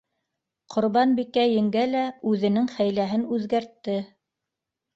[0.75, 2.01] Ҡорбанбикә еңгә лә
[2.33, 4.03] үҙенең хәйләһен үҙгәртте.